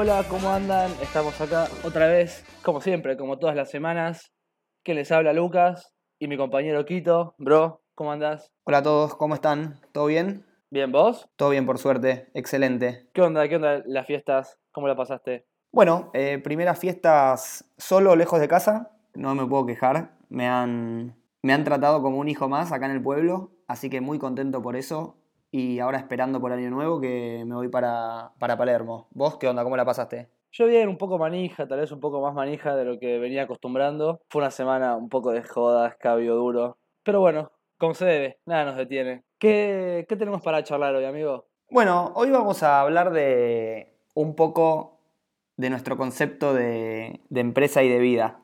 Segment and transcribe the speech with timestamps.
[0.00, 0.92] Hola, ¿cómo andan?
[1.02, 4.32] Estamos acá otra vez, como siempre, como todas las semanas.
[4.84, 7.34] Que les habla Lucas y mi compañero Quito.
[7.36, 8.52] Bro, ¿cómo andas?
[8.62, 9.80] Hola a todos, ¿cómo están?
[9.90, 10.46] ¿Todo bien?
[10.70, 11.28] Bien, ¿vos?
[11.34, 12.30] Todo bien, por suerte.
[12.34, 13.08] Excelente.
[13.12, 13.48] ¿Qué onda?
[13.48, 14.60] ¿Qué onda las fiestas?
[14.70, 15.48] ¿Cómo la pasaste?
[15.72, 18.92] Bueno, eh, primeras fiestas solo, lejos de casa.
[19.14, 20.12] No me puedo quejar.
[20.28, 23.50] Me han, me han tratado como un hijo más acá en el pueblo.
[23.66, 25.17] Así que muy contento por eso.
[25.50, 29.08] Y ahora esperando por Año Nuevo que me voy para, para Palermo.
[29.12, 29.64] ¿Vos qué onda?
[29.64, 30.28] ¿Cómo la pasaste?
[30.50, 33.42] Yo bien, un poco manija, tal vez un poco más manija de lo que venía
[33.42, 34.20] acostumbrando.
[34.28, 36.78] Fue una semana un poco de joda, escabio duro.
[37.02, 39.24] Pero bueno, como se debe, nada nos detiene.
[39.38, 41.46] ¿Qué, ¿Qué tenemos para charlar hoy, amigo?
[41.70, 45.00] Bueno, hoy vamos a hablar de un poco
[45.56, 48.40] de nuestro concepto de, de empresa y de vida,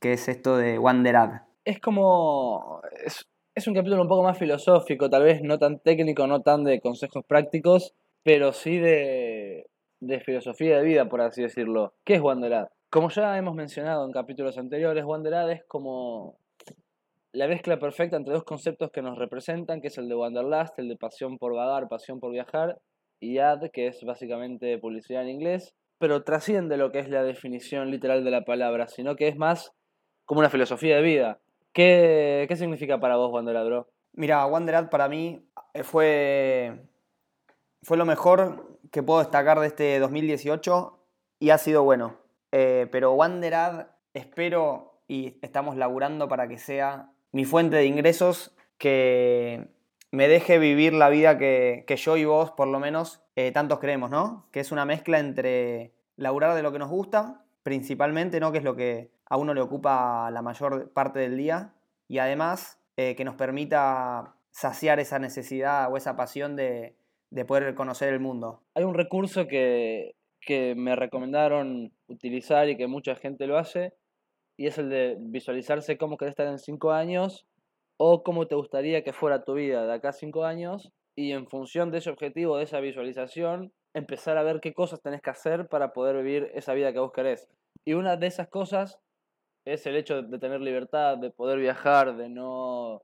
[0.00, 1.42] que es esto de Wanderad.
[1.64, 2.80] Es como...
[3.04, 3.28] Es,
[3.58, 6.80] es un capítulo un poco más filosófico, tal vez no tan técnico, no tan de
[6.80, 7.92] consejos prácticos,
[8.22, 9.66] pero sí de,
[9.98, 11.92] de filosofía de vida, por así decirlo.
[12.04, 12.68] ¿Qué es Wanderad?
[12.88, 16.38] Como ya hemos mencionado en capítulos anteriores, Wanderad es como
[17.32, 20.88] la mezcla perfecta entre dos conceptos que nos representan, que es el de Wanderlust, el
[20.88, 22.78] de pasión por vagar, pasión por viajar,
[23.18, 27.90] y ad, que es básicamente publicidad en inglés, pero trasciende lo que es la definición
[27.90, 29.72] literal de la palabra, sino que es más
[30.26, 31.40] como una filosofía de vida.
[31.72, 33.88] ¿Qué, qué significa para vos Wanderad, bro?
[34.12, 36.88] Mira, Wanderad para mí eh, fue,
[37.82, 40.98] fue lo mejor que puedo destacar de este 2018
[41.38, 42.16] y ha sido bueno.
[42.52, 49.68] Eh, pero Wanderad espero y estamos laburando para que sea mi fuente de ingresos que
[50.10, 53.78] me deje vivir la vida que, que yo y vos, por lo menos, eh, tantos
[53.78, 54.48] creemos, ¿no?
[54.52, 58.50] Que es una mezcla entre laburar de lo que nos gusta, principalmente, ¿no?
[58.50, 61.74] Que es lo que a uno le ocupa la mayor parte del día,
[62.08, 66.96] y además eh, que nos permita saciar esa necesidad o esa pasión de,
[67.30, 68.62] de poder conocer el mundo.
[68.74, 73.94] Hay un recurso que, que me recomendaron utilizar y que mucha gente lo hace,
[74.56, 77.46] y es el de visualizarse cómo querés estar en cinco años
[77.96, 81.48] o cómo te gustaría que fuera tu vida de acá a cinco años, y en
[81.48, 85.68] función de ese objetivo, de esa visualización, empezar a ver qué cosas tenés que hacer
[85.68, 87.48] para poder vivir esa vida que vos querés.
[87.84, 89.00] Y una de esas cosas
[89.72, 93.02] es el hecho de tener libertad, de poder viajar, de no,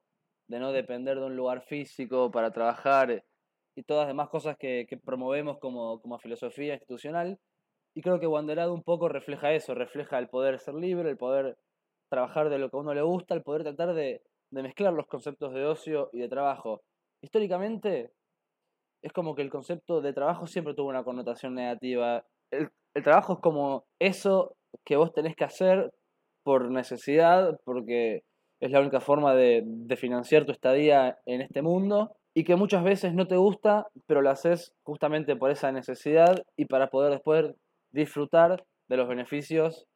[0.49, 3.25] de no depender de un lugar físico para trabajar
[3.77, 7.39] y todas las demás cosas que, que promovemos como, como filosofía institucional.
[7.95, 11.59] Y creo que Wanderado un poco refleja eso, refleja el poder ser libre, el poder
[12.11, 15.07] trabajar de lo que a uno le gusta, el poder tratar de, de mezclar los
[15.07, 16.83] conceptos de ocio y de trabajo.
[17.23, 18.13] Históricamente,
[19.03, 22.25] es como que el concepto de trabajo siempre tuvo una connotación negativa.
[22.51, 25.93] El, el trabajo es como eso que vos tenés que hacer
[26.45, 28.23] por necesidad, porque
[28.61, 29.65] es la única forma de,
[29.97, 34.31] financiar tu estadía en este mundo, y que muchas veces no te gusta, pero lo
[34.31, 37.55] haces justamente por esa necesidad y para poder después
[37.93, 39.87] disfrutar de los beneficios,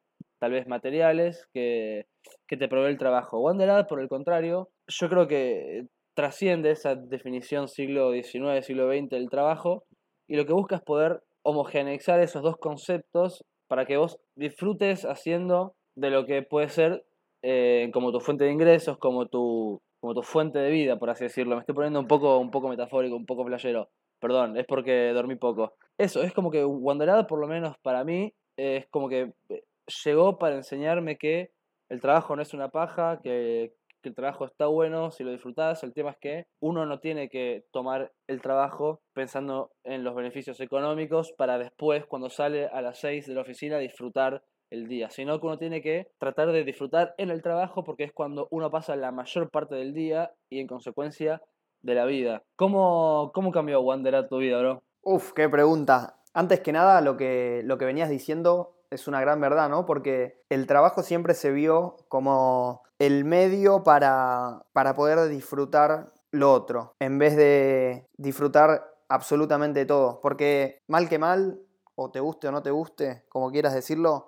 [0.41, 2.07] tal vez materiales, que,
[2.47, 3.41] que te provee el trabajo.
[3.41, 9.31] Wanderad, por el contrario, yo creo que trasciende esa definición siglo XIX, siglo XX del
[9.31, 9.85] trabajo,
[10.29, 15.75] y lo que busca es poder homogeneizar esos dos conceptos para que vos disfrutes haciendo
[15.99, 17.05] de lo que puede ser
[17.43, 21.25] eh, como tu fuente de ingresos, como tu, como tu fuente de vida, por así
[21.25, 21.57] decirlo.
[21.57, 23.91] Me estoy poniendo un poco, un poco metafórico, un poco playero.
[24.21, 25.75] Perdón, es porque dormí poco.
[25.97, 29.65] Eso, es como que Wanderad, por lo menos para mí, es como que eh,
[30.05, 31.51] llegó para enseñarme que
[31.89, 35.83] el trabajo no es una paja, que, que el trabajo está bueno si lo disfrutás.
[35.83, 40.61] El tema es que uno no tiene que tomar el trabajo pensando en los beneficios
[40.61, 45.41] económicos para después, cuando sale a las 6 de la oficina, disfrutar el día, sino
[45.41, 48.97] que uno tiene que tratar de disfrutar en el trabajo porque es cuando uno pasa
[48.97, 51.43] la mayor parte del día y en consecuencia
[51.82, 52.43] de la vida.
[52.56, 54.82] ¿Cómo, cómo cambió Wanderat tu vida, bro?
[55.03, 56.19] Uf, qué pregunta.
[56.35, 59.87] Antes que nada, lo que, lo que venías diciendo es una gran verdad, ¿no?
[59.87, 66.94] Porque el trabajo siempre se vio como el medio para, para poder disfrutar lo otro,
[67.00, 70.20] en vez de disfrutar absolutamente todo.
[70.20, 71.61] Porque mal que mal,
[71.94, 74.28] o te guste o no te guste, como quieras decirlo,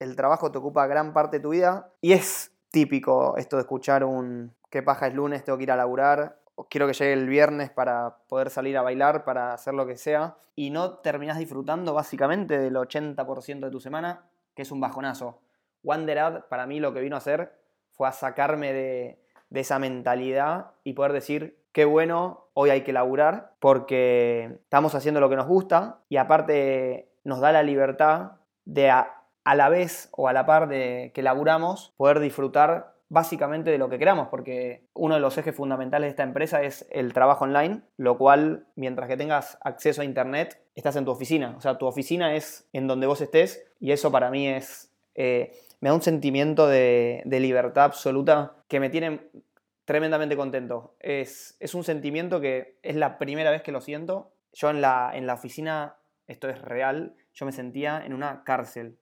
[0.00, 1.92] el trabajo te ocupa gran parte de tu vida.
[2.00, 5.76] Y es típico esto de escuchar un qué paja es lunes, tengo que ir a
[5.76, 6.38] laburar,
[6.68, 10.36] quiero que llegue el viernes para poder salir a bailar, para hacer lo que sea,
[10.54, 15.40] y no terminás disfrutando básicamente del 80% de tu semana, que es un bajonazo.
[15.82, 17.52] Wanderad para mí lo que vino a hacer
[17.90, 19.18] fue a sacarme de,
[19.52, 25.28] esa mentalidad y poder decir, qué bueno, hoy hay que laburar porque estamos haciendo lo
[25.28, 28.32] que nos gusta y aparte nos da la libertad
[28.64, 28.92] de
[29.44, 33.90] a la vez o a la par de que laburamos, poder disfrutar básicamente de lo
[33.90, 37.82] que queramos, porque uno de los ejes fundamentales de esta empresa es el trabajo online,
[37.96, 41.54] lo cual, mientras que tengas acceso a Internet, estás en tu oficina.
[41.58, 44.92] O sea, tu oficina es en donde vos estés y eso para mí es...
[45.16, 49.28] Eh, me da un sentimiento de, libertad absoluta que me tiene
[49.86, 50.94] tremendamente contento.
[51.00, 54.30] Es, es, un sentimiento que es la primera vez que lo siento.
[54.52, 55.96] Yo en la, en la oficina,
[56.28, 58.98] esto es real, yo me sentía en una cárcel.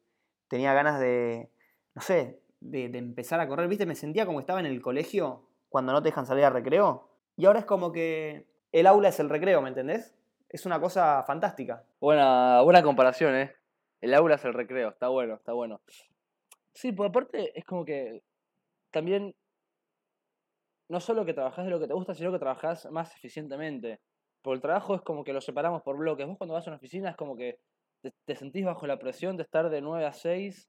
[0.49, 1.51] Tenía ganas de,
[1.95, 3.87] no sé, de, empezar a correr, ¿viste?
[3.87, 7.09] Me sentía como estaba en el colegio cuando no te dejan salir a recreo.
[7.37, 10.15] Y ahora es como que el aula es el recreo, ¿me entendés?
[10.49, 11.85] Es una cosa fantástica.
[12.01, 13.55] Buena, buena comparación, ¿eh?
[14.01, 15.81] El aula es el recreo, está bueno, está bueno.
[16.73, 18.23] Sí, por aparte es como que
[18.91, 19.35] también
[20.89, 24.01] no solo que trabajás de lo que te gusta, sino que trabajás más eficientemente.
[24.43, 26.27] Porque el trabajo es como que lo separamos por bloques.
[26.27, 27.59] Vos cuando vas a una oficina es como que
[28.01, 30.69] te, sentís bajo la presión de estar de 9 a 6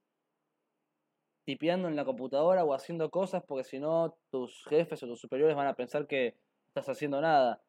[1.44, 5.56] tipeando en la computadora o haciendo cosas porque si no tus jefes o tus superiores
[5.56, 6.36] van a pensar que
[6.68, 7.60] estás haciendo nada.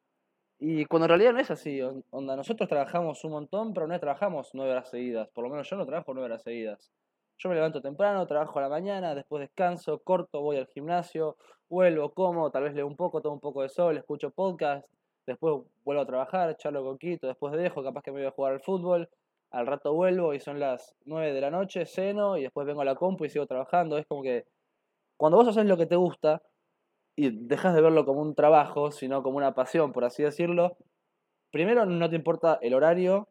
[0.59, 1.81] Y cuando en realidad no es así,
[2.11, 5.75] onda, nosotros trabajamos un montón, pero no trabajamos nueve horas seguidas, por lo menos yo
[5.75, 6.91] no trabajo nueve horas seguidas.
[7.39, 11.37] Yo me levanto temprano, trabajo a la mañana, después descanso, corto, voy al gimnasio,
[11.67, 14.87] vuelvo, como, tal vez leo un poco, tomo un poco de sol, escucho podcast,
[15.25, 18.53] después vuelvo a trabajar, charlo con Quito, después dejo, capaz que me voy a jugar
[18.53, 19.09] al fútbol,
[19.51, 22.85] al rato vuelvo y son las 9 de la noche, ceno y después vengo a
[22.85, 23.97] la compu y sigo trabajando.
[23.97, 24.45] Es como que
[25.17, 26.41] cuando vos haces lo que te gusta
[27.15, 30.77] y dejas de verlo como un trabajo, sino como una pasión, por así decirlo,
[31.51, 33.29] primero no te importa el horario,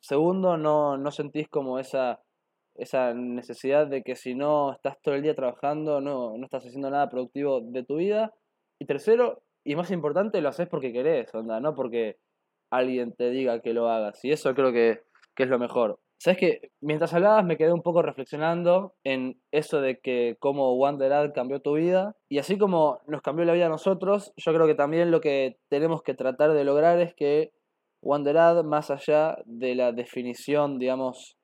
[0.00, 2.20] segundo no, no sentís como esa,
[2.74, 6.90] esa necesidad de que si no estás todo el día trabajando no, no estás haciendo
[6.90, 8.34] nada productivo de tu vida,
[8.78, 12.16] y tercero, y más importante, lo haces porque querés, onda, no porque
[12.70, 14.24] alguien te diga que lo hagas.
[14.24, 15.02] Y eso creo que
[15.34, 16.00] que es lo mejor.
[16.18, 21.32] Sabes que mientras hablabas me quedé un poco reflexionando en eso de que cómo Wanderad
[21.32, 24.74] cambió tu vida y así como nos cambió la vida a nosotros, yo creo que
[24.74, 27.52] también lo que tenemos que tratar de lograr es que
[28.02, 31.36] Wanderad, más allá de la definición, digamos,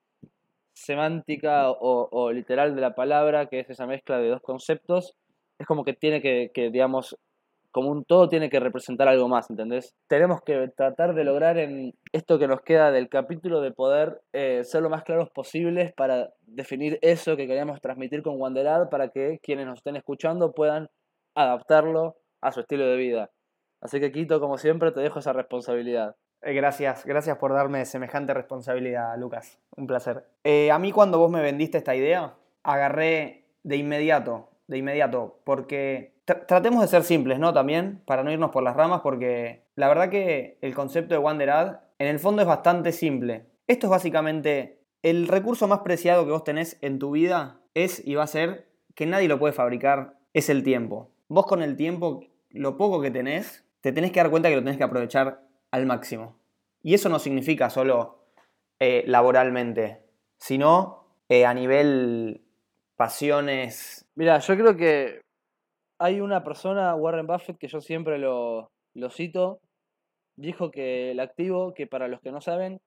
[0.75, 5.17] semántica o, literal de la palabra, que es esa mezcla de dos conceptos,
[5.59, 7.17] es como que tiene que, que digamos,
[7.77, 9.95] como un todo tiene que representar algo más, ¿entendés?
[10.09, 14.65] Tenemos que tratar de lograr en esto que nos queda del capítulo de poder eh,
[14.65, 19.41] ser lo más claros posibles para definir eso que queríamos transmitir con Wanderad para que
[19.43, 20.89] quienes nos estén escuchando puedan
[21.35, 23.31] adaptarlo a su estilo de vida.
[23.83, 26.17] Así que Quito, como siempre, te dejo esa responsabilidad.
[26.41, 29.61] Eh, gracias, gracias por darme semejante responsabilidad, Lucas.
[29.77, 30.25] Un placer.
[30.45, 36.16] Eh, a mí cuando vos me vendiste esta idea, agarré de inmediato, de inmediato, porque
[36.27, 37.53] tratemos de ser simples, ¿no?
[37.53, 41.81] También, para no irnos por las ramas, porque la verdad que el concepto de Wanderad
[41.99, 43.47] en el fondo es bastante simple.
[43.67, 48.17] Esto es básicamente el recurso más preciado que vos tenés en tu vida es y
[48.17, 51.11] va a ser que nadie lo puede fabricar, es el tiempo.
[51.29, 54.63] Vos con el tiempo, lo poco que tenés, te tenés que dar cuenta que lo
[54.63, 56.39] tenés que aprovechar al máximo.
[56.83, 58.27] Y eso no significa solo
[58.81, 60.03] eh, laboralmente,
[60.39, 62.43] sino eh, a nivel
[62.97, 64.09] pasiones.
[64.15, 65.21] Mira, yo creo que
[65.99, 68.71] hay una persona, Warren Buffett, que yo siempre lo,
[69.11, 69.61] cito,
[70.37, 72.81] dijo que el activo, que para los que no saben,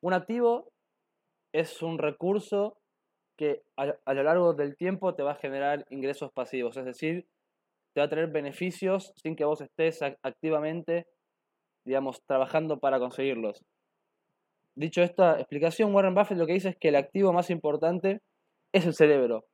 [0.00, 0.72] un activo
[1.52, 2.78] es un recurso
[3.36, 7.26] que a, lo largo del tiempo te va a generar ingresos pasivos, es decir,
[7.94, 11.06] te va a tener beneficios sin que vos estés activamente,
[11.84, 13.62] digamos, trabajando para conseguirlos.
[14.74, 18.20] Dicho esta explicación, Warren Buffett lo que dice es que el activo más importante
[18.72, 19.46] es el cerebro.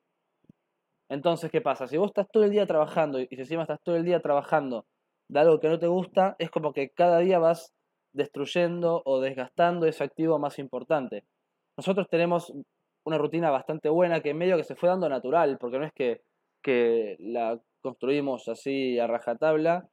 [1.13, 1.87] Entonces, ¿qué pasa?
[1.87, 4.87] Si vos estás todo el día trabajando y si encima estás todo el día trabajando
[5.29, 7.75] de algo que no te gusta, es como que cada día vas
[8.15, 11.25] destruyendo o desgastando ese activo más importante.
[11.77, 12.51] Nosotros tenemos
[13.05, 15.93] una rutina bastante buena que en medio que se fue dando natural, porque no es
[15.93, 16.23] que,
[16.63, 19.87] que la construimos así a rajatabla,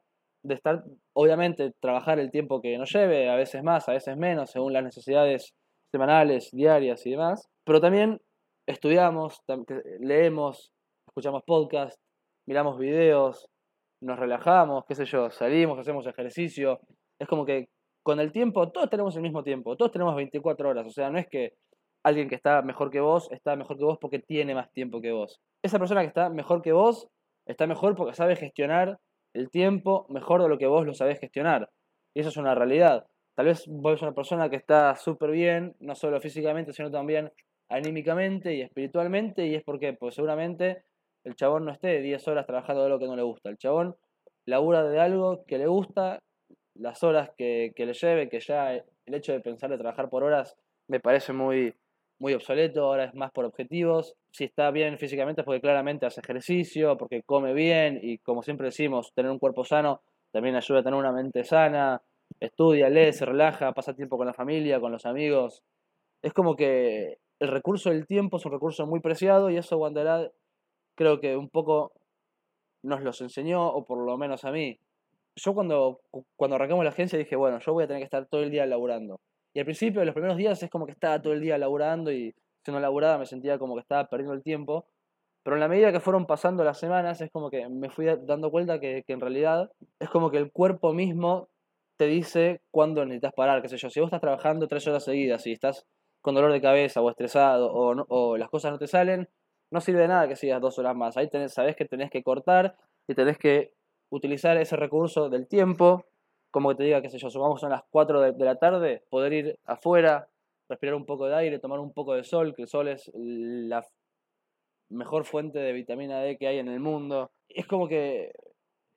[0.45, 4.51] de estar, obviamente, trabajar el tiempo que nos lleve, a veces más, a veces menos,
[4.51, 5.53] según las necesidades
[5.91, 8.21] semanales, diarias y demás, pero también
[8.65, 9.41] estudiamos,
[9.99, 10.71] leemos,
[11.09, 11.99] escuchamos podcast,
[12.47, 13.49] miramos videos,
[14.01, 16.79] nos relajamos, qué sé yo, salimos, hacemos ejercicio.
[17.19, 17.69] Es como que
[18.03, 20.87] con el tiempo, todos tenemos el mismo tiempo, todos tenemos 24 horas.
[20.87, 21.53] O sea, no es que
[22.03, 25.11] alguien que está mejor que vos está mejor que vos porque tiene más tiempo que
[25.11, 25.41] vos.
[25.63, 27.07] Esa persona que está mejor que vos
[27.45, 28.99] está mejor porque sabe gestionar
[29.33, 31.69] el tiempo mejor de lo que vos lo sabés gestionar.
[32.15, 33.05] Y eso es una realidad.
[33.35, 37.31] Tal vez vos sos una persona que está súper bien, no solo físicamente, sino también
[37.69, 40.83] anímicamente y espiritualmente, y es porque, pues seguramente
[41.29, 43.49] el chabón no esté 10 horas trabajando de lo que no le gusta.
[43.49, 43.95] El chabón
[44.45, 46.19] labura de algo que le gusta,
[46.73, 50.57] las horas que, le lleve, que ya el hecho de pensar de trabajar por horas
[50.87, 51.75] me parece muy,
[52.17, 54.15] muy obsoleto, ahora es más por objetivos.
[54.31, 58.65] Si está bien físicamente es porque claramente hace ejercicio, porque come bien y como siempre
[58.65, 62.01] decimos, tener un cuerpo sano también ayuda a tener una mente sana,
[62.39, 65.63] estudia, lee, se relaja, pasa tiempo con la familia, con los amigos.
[66.21, 70.31] Es como que el recurso del tiempo es un recurso muy preciado y eso Wanderad
[70.99, 71.93] creo que un poco
[72.83, 74.77] nos los enseñó, o por lo menos a mí.
[75.37, 76.01] Yo cuando,
[76.35, 78.65] cuando arrancamos la agencia dije, bueno, yo voy a tener que estar todo el día
[78.65, 79.21] laburando.
[79.53, 82.35] Y al principio, los primeros días, es como que estaba todo el día laburando y
[82.65, 84.87] si no laburaba me sentía como que estaba perdiendo el tiempo.
[85.41, 88.51] Pero en la medida que fueron pasando las semanas, es como que me fui dando
[88.51, 91.47] cuenta que, que en realidad es como que el cuerpo mismo
[91.95, 93.89] te dice cuándo necesitas parar, qué sé yo.
[93.89, 95.85] Si vos estás trabajando tres horas seguidas y estás
[96.19, 99.29] con dolor de cabeza o estresado o, o las cosas no te salen,
[99.71, 101.17] no sirve de nada que sigas dos horas más.
[101.17, 102.75] Ahí tenés, sabés que tenés que cortar
[103.07, 103.73] y tenés que
[104.09, 106.05] utilizar ese recurso del tiempo,
[106.51, 109.33] como que te diga, qué sé yo, supongamos son las 4 de, la tarde, poder
[109.33, 110.27] ir afuera,
[110.67, 113.85] respirar un poco de aire, tomar un poco de sol, que el sol es la
[114.89, 117.31] mejor fuente de vitamina D que hay en el mundo.
[117.47, 118.31] Es como que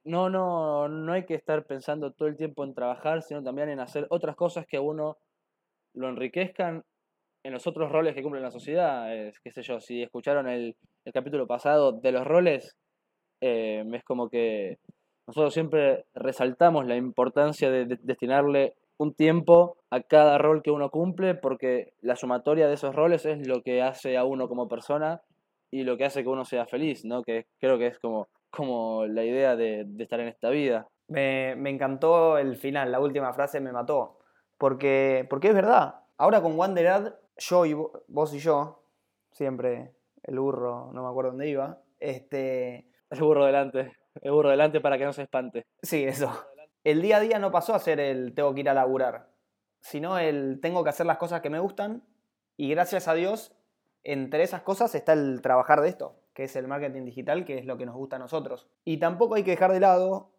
[0.05, 3.81] no, no, no hay que estar pensando todo el tiempo en trabajar, sino también en
[3.81, 5.19] hacer otras cosas que a uno
[5.95, 6.85] lo enriquezcan
[7.45, 9.15] en los otros roles que cumple la sociedad.
[9.15, 12.77] Es, qué sé yo, si escucharon el, el capítulo pasado de los roles,
[13.41, 14.79] eh, es como que
[15.27, 21.35] nosotros siempre resaltamos la importancia de, destinarle un tiempo a cada rol que uno cumple
[21.35, 25.21] porque la sumatoria de esos roles es lo que hace a uno como persona
[25.73, 27.23] y lo que hace que uno sea feliz, ¿no?
[27.23, 30.87] Que creo que es como, como la idea de, estar en esta vida.
[31.09, 34.19] Me, me, encantó el final, la última frase me mató,
[34.59, 35.97] porque, porque es verdad.
[36.19, 37.15] Ahora con Wanderad,
[37.49, 38.85] yo y vos y yo,
[39.31, 43.93] siempre el burro, no me acuerdo dónde iba, este, el burro delante.
[44.21, 45.67] El burro delante para que no se espante.
[45.83, 46.31] Sí, eso.
[46.85, 49.31] El día a día no pasó a ser el tengo que ir a laburar,
[49.81, 52.05] sino el tengo que hacer las cosas que me gustan
[52.57, 53.55] y gracias a Dios,
[54.05, 57.67] entre esas cosas está el trabajar de esto, que es el marketing digital, que es
[57.67, 58.69] lo que nos gusta a nosotros.
[58.85, 60.33] Y tampoco hay que dejar de lado,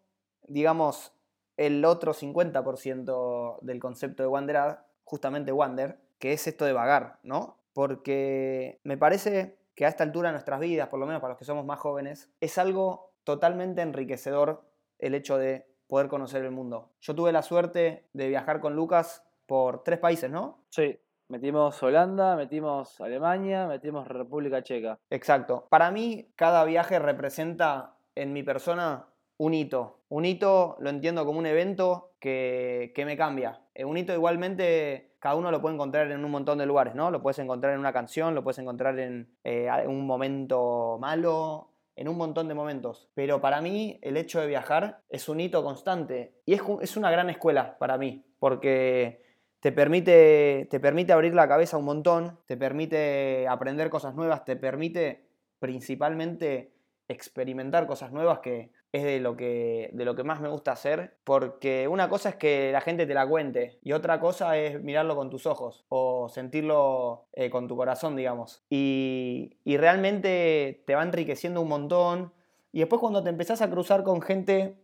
[0.46, 1.12] digamos,
[1.56, 7.58] el otro 50% del concepto de Wanderad, justamente Wander, que es esto de vagar, ¿no?
[7.72, 11.38] Porque me parece que a esta altura de nuestras vidas, por lo menos para los
[11.38, 14.64] que somos más jóvenes, es algo totalmente enriquecedor
[14.98, 16.92] el hecho de poder conocer el mundo.
[17.00, 20.64] Yo tuve la suerte de viajar con Lucas por tres países, ¿no?
[20.70, 24.98] Sí, metimos Holanda, metimos Alemania, metimos República Checa.
[25.10, 25.66] Exacto.
[25.68, 29.06] Para mí, cada viaje representa en mi persona
[29.38, 30.00] un hito.
[30.08, 33.60] Un hito lo entiendo como un evento que, que me cambia.
[33.74, 37.10] Eh, un hito igualmente cada uno lo puede encontrar en un montón de lugares, ¿no?
[37.10, 42.08] Lo puedes encontrar en una canción, lo puedes encontrar en eh, un momento malo, en
[42.08, 43.08] un montón de momentos.
[43.14, 47.10] Pero para mí el hecho de viajar es un hito constante y es, es una
[47.10, 49.22] gran escuela para mí, porque
[49.60, 54.56] te permite, te permite abrir la cabeza un montón, te permite aprender cosas nuevas, te
[54.56, 55.26] permite
[55.58, 56.74] principalmente
[57.08, 61.16] experimentar cosas nuevas que es de lo, que, de lo que más me gusta hacer,
[61.24, 65.16] porque una cosa es que la gente te la cuente y otra cosa es mirarlo
[65.16, 68.62] con tus ojos o sentirlo eh, con tu corazón, digamos.
[68.70, 72.32] Y, realmente te va enriqueciendo un montón.
[72.70, 74.76] Y después cuando te empezás a cruzar con gente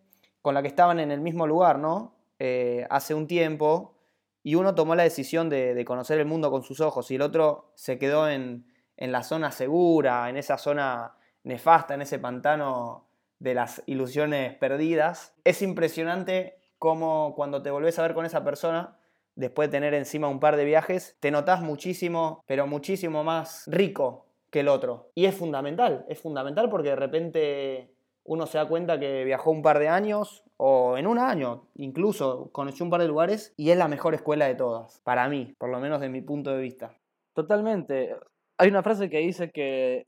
[0.42, 2.16] con la que estaban en el mismo lugar, ¿no?
[2.40, 3.94] Eh, hace un tiempo,
[4.42, 7.22] y uno tomó la decisión de, de, conocer el mundo con sus ojos y el
[7.22, 11.14] otro se quedó en, en la zona segura, en esa zona
[11.44, 13.09] nefasta, en ese pantano
[13.40, 15.35] de las ilusiones perdidas.
[15.44, 18.99] Es impresionante cómo cuando te volvés a ver con esa persona,
[19.35, 24.26] después de tener encima un par de viajes, te notas muchísimo, pero muchísimo más rico
[24.50, 25.11] que el otro.
[25.14, 27.94] Y es fundamental, es fundamental porque de repente
[28.25, 32.50] uno se da cuenta que viajó un par de años o en un año incluso
[32.52, 35.70] conoció un par de lugares y es la mejor escuela de todas, para mí, por
[35.70, 36.94] lo menos de mi punto de vista.
[37.35, 38.14] Totalmente.
[38.59, 40.06] Hay una frase que dice que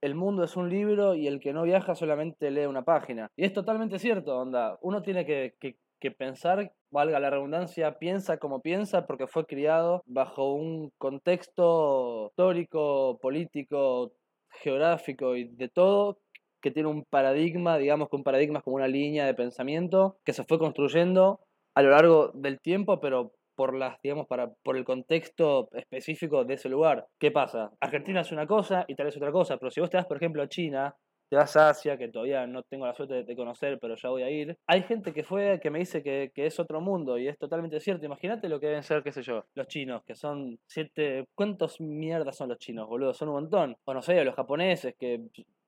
[0.00, 3.30] el mundo es un libro y el que no viaja solamente lee una página.
[3.36, 4.78] Y es totalmente cierto, onda.
[4.82, 10.52] Uno tiene que, que, pensar, valga la redundancia, piensa como piensa porque fue criado bajo
[10.52, 14.12] un contexto histórico, político,
[14.48, 16.18] geográfico y de todo
[16.60, 20.32] que tiene un paradigma, digamos que un paradigma es como una línea de pensamiento que
[20.32, 21.40] se fue construyendo
[21.74, 26.54] a lo largo del tiempo, pero por las, digamos, para, por el contexto específico de
[26.54, 27.08] ese lugar.
[27.18, 27.72] ¿Qué pasa?
[27.80, 30.16] Argentina es una cosa y tal vez otra cosa, pero si vos te vas, por
[30.16, 30.94] ejemplo, a China,
[31.28, 34.22] te vas a Asia, que todavía no tengo la suerte de conocer, pero ya voy
[34.22, 34.56] a ir.
[34.68, 37.80] Hay gente que fue, que me dice que, que es otro mundo y es totalmente
[37.80, 38.06] cierto.
[38.06, 41.24] Imagínate lo que deben ser, qué sé yo, los chinos, que son siete...
[41.34, 43.12] ¿Cuántos mierdas son los chinos, boludo?
[43.12, 43.76] Son un montón.
[43.84, 45.20] O no sé, los japoneses, que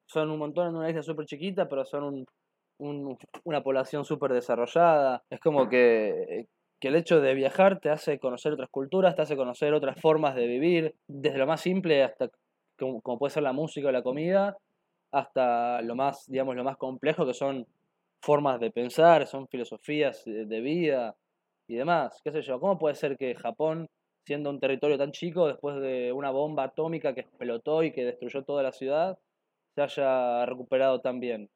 [0.07, 2.25] son un montón en una isla súper chiquita, pero son
[2.79, 5.25] un, una población súper desarrollada.
[5.29, 6.47] Es como que
[6.81, 10.35] que el hecho de viajar te hace conocer otras culturas, te hace conocer otras formas
[10.35, 12.31] de vivir, desde lo más simple hasta
[12.79, 14.57] como, puede ser la música o la comida,
[15.13, 17.67] hasta lo más, digamos, lo más complejo que son
[18.23, 21.17] formas de pensar, son filosofías de vida
[21.69, 22.21] y demás.
[22.25, 22.59] ¿Qué sé yo?
[22.59, 23.89] ¿Cómo puede ser que Japón,
[24.25, 28.43] siendo un territorio tan chico, después de una bomba atómica que explotó y que destruyó
[28.45, 29.19] toda la ciudad,
[29.75, 31.51] se haya recuperado tan bien?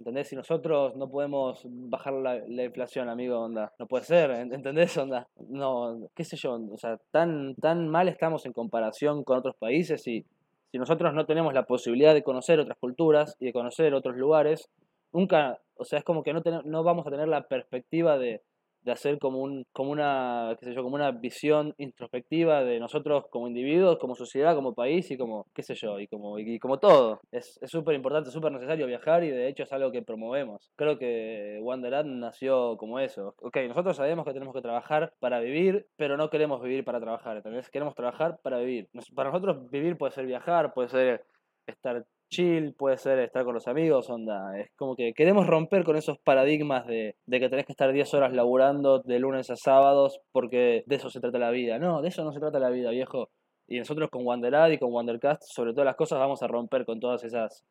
[0.00, 0.28] ¿Entendés?
[0.28, 3.74] Si nosotros no podemos bajar la, inflación, amigo, onda.
[3.78, 4.96] No puede ser, ¿entendés?
[4.96, 5.28] Onda.
[5.50, 10.06] No, qué sé yo, o sea, tan, tan mal estamos en comparación con otros países
[10.08, 10.24] y
[10.72, 14.70] si nosotros no tenemos la posibilidad de conocer otras culturas y de conocer otros lugares,
[15.12, 18.40] nunca, o sea, es como que no, no vamos a tener la perspectiva de,
[18.82, 23.24] de hacer como un como una qué sé yo como una visión introspectiva de nosotros
[23.30, 26.78] como individuos como sociedad como país y como qué sé yo y como y, como
[26.78, 27.20] todo.
[27.32, 30.70] Es súper importante súper necesario viajar y de hecho es algo que promovemos.
[30.76, 33.34] Creo que Wanderat nació como eso.
[33.38, 37.36] Ok nosotros sabemos que tenemos que trabajar para vivir pero no queremos vivir para trabajar
[37.36, 37.70] ¿entendés?
[37.70, 38.88] queremos trabajar para vivir.
[39.14, 41.24] Para nosotros vivir puede ser viajar puede ser
[41.66, 44.58] estar chill, puede ser estar con los amigos, onda.
[44.58, 48.32] Es como que queremos romper con esos paradigmas de, que tenés que estar 10 horas
[48.32, 51.78] laburando de lunes a sábados porque de eso se trata la vida.
[51.78, 53.30] No, de eso no se trata la vida, viejo.
[53.68, 56.98] Y nosotros con Wanderad y con Wandercast, sobre todas las cosas, vamos a romper con
[56.98, 57.64] todas esas,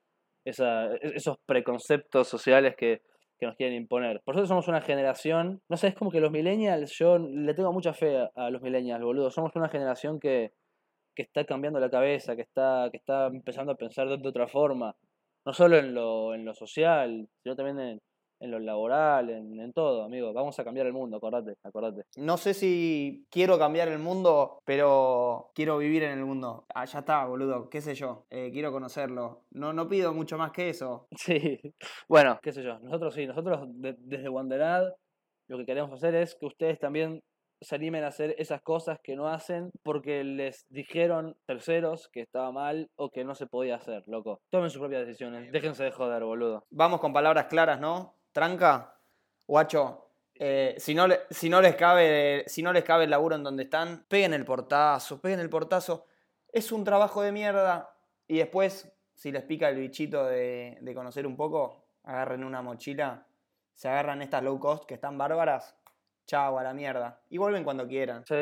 [0.45, 3.01] esa, esos preconceptos sociales que,
[3.37, 4.21] que nos quieren imponer.
[4.23, 7.73] Por eso somos una generación, no sé, es como que los millennials, yo le tengo
[7.73, 9.31] mucha fe a los millennials, boludo.
[9.31, 10.51] Somos una generación que,
[11.15, 14.95] que está cambiando la cabeza, que está, que está empezando a pensar de, otra forma,
[15.45, 17.99] no solo en lo, en lo social, sino también en,
[18.39, 20.33] en lo laboral, en, todo, amigo.
[20.33, 22.03] Vamos a cambiar el mundo, acordate, acordate.
[22.17, 26.65] No sé si quiero cambiar el mundo, pero quiero vivir en el mundo.
[26.73, 28.25] Ah, ya está, boludo, qué sé yo.
[28.29, 29.43] Eh, quiero conocerlo.
[29.51, 31.07] No, no pido mucho más que eso.
[31.29, 31.59] Sí,
[32.07, 32.79] bueno, qué sé yo.
[32.79, 34.93] Nosotros sí, nosotros desde Wanderad
[35.47, 37.21] lo que queremos hacer es que ustedes también
[37.61, 42.51] se animen a hacer esas cosas que no hacen porque les dijeron terceros que estaba
[42.51, 44.41] mal o que no se podía hacer, loco.
[44.49, 46.65] Tomen sus propias decisiones, déjense de joder, boludo.
[46.69, 48.15] Vamos con palabras claras, ¿no?
[48.31, 48.95] Tranca,
[49.47, 53.43] guacho, eh, si, no si, no les cabe, si no les cabe el laburo en
[53.43, 56.05] donde están, peguen el portazo, peguen el portazo.
[56.51, 57.93] Es un trabajo de mierda.
[58.25, 63.27] Y después, si les pica el bichito de, de conocer un poco, agarren una mochila,
[63.73, 65.75] se agarran estas low cost que están bárbaras
[66.29, 67.19] chao, a la mierda.
[67.29, 68.23] Y vuelven cuando quieran.
[68.25, 68.35] Sí,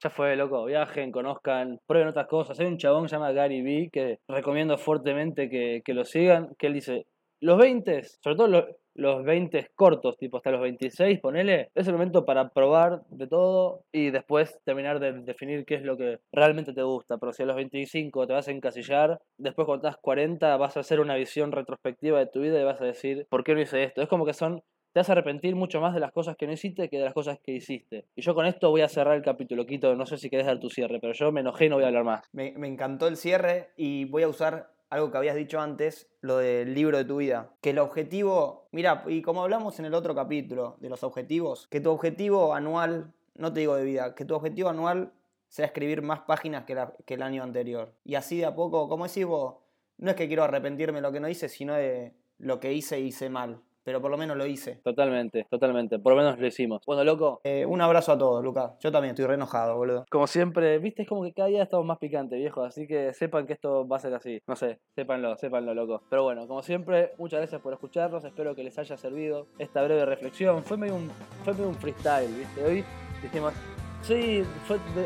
[0.00, 0.64] ya fue, loco.
[0.64, 2.58] Viajen, conozcan, prueben otras cosas.
[2.60, 6.68] Hay un chabón que se llama Gary Vee que recomiendo fuertemente que, lo sigan, que
[6.68, 7.06] él dice,
[7.40, 11.94] los 20, sobre todo los, los 20 cortos, tipo hasta los 26, ponele, es el
[11.94, 16.72] momento para probar de todo y después terminar de definir qué es lo que realmente
[16.72, 17.18] te gusta.
[17.18, 20.80] Pero si a los 25 te vas a encasillar, después cuando estás 40 vas a
[20.80, 23.82] hacer una visión retrospectiva de tu vida y vas a decir, ¿por qué no hice
[23.82, 24.00] esto?
[24.00, 26.88] Es como que son te a arrepentir mucho más de las cosas que no hiciste
[26.88, 28.04] que de las cosas que hiciste.
[28.14, 29.94] Y yo con esto voy a cerrar el capítulo, Quito.
[29.96, 31.88] No sé si querés dar tu cierre, pero yo me enojé y no voy a
[31.88, 32.22] hablar más.
[32.32, 36.74] Me, encantó el cierre y voy a usar algo que habías dicho antes, lo del
[36.74, 37.50] libro de tu vida.
[37.62, 41.80] Que el objetivo, mira, y como hablamos en el otro capítulo de los objetivos, que
[41.80, 45.12] tu objetivo anual, no te digo de vida, que tu objetivo anual
[45.48, 46.76] sea escribir más páginas que,
[47.06, 47.94] que el año anterior.
[48.04, 49.56] Y así de a poco, como decís vos,
[49.96, 53.00] no es que quiero arrepentirme de lo que no hice, sino de lo que hice
[53.00, 54.80] y hice mal pero por lo menos lo hice.
[54.84, 55.98] Totalmente, totalmente.
[55.98, 56.82] Por lo menos lo hicimos.
[56.86, 57.40] Bueno, loco.
[57.44, 58.72] Eh, un abrazo a todos, Lucas.
[58.80, 60.04] Yo también estoy re enojado, boludo.
[60.10, 62.62] Como siempre, viste, es como que cada día estamos más picantes, viejo.
[62.64, 64.40] Así que sepan que esto va a ser así.
[64.46, 66.02] No sé, sépanlo, sépanlo, loco.
[66.10, 68.24] Pero bueno, como siempre, muchas gracias por escucharnos.
[68.24, 70.62] Espero que les haya servido esta breve reflexión.
[70.64, 71.10] Fue medio un,
[71.44, 72.62] fue medio un freestyle, viste.
[72.64, 72.84] Hoy
[73.22, 73.54] dijimos,
[74.02, 74.44] Sí,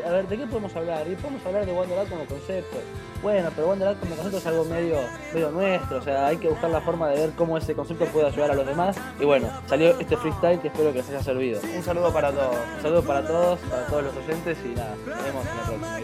[0.05, 1.07] a ver, ¿de qué podemos hablar?
[1.07, 2.77] Y podemos hablar de Wonderland como concepto.
[3.21, 4.97] Bueno, pero Wonderland como concepto es algo medio,
[5.33, 8.27] medio nuestro, o sea, hay que buscar la forma de ver cómo ese concepto puede
[8.27, 8.97] ayudar a los demás.
[9.19, 11.61] Y bueno, salió este freestyle que espero que les haya servido.
[11.75, 12.57] Un saludo para todos.
[12.75, 15.97] Un saludo para todos, para todos los oyentes y nada, nos vemos en la próxima.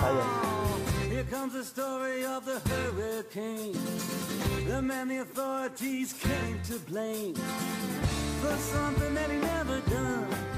[0.00, 0.54] Adiós.
[1.10, 3.78] Here comes the story of the hurricane.
[4.66, 7.36] The man the authorities came to blame
[8.42, 10.53] for something that he never done.